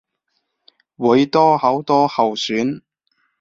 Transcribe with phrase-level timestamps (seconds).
[0.97, 2.81] 會多好多候選